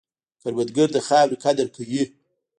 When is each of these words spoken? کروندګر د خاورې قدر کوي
کروندګر 0.41 0.87
د 0.93 0.97
خاورې 1.07 1.35
قدر 1.45 1.67
کوي 1.75 2.03